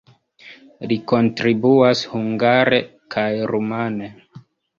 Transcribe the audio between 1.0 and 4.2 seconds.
kontribuas hungare kaj rumane.